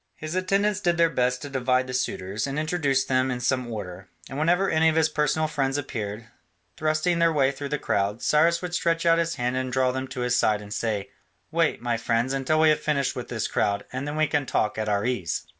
[0.15, 4.07] His attendants did their best to divide the suitors, and introduce them in some order,
[4.27, 6.25] and whenever any of his personal friends appeared,
[6.75, 10.07] thrusting their way through the crowd, Cyrus would stretch out his hand and draw them
[10.07, 11.11] to his side and say,
[11.51, 14.75] "Wait, my friends, until we have finished with this crowd, and then we can talk
[14.79, 15.45] at our ease."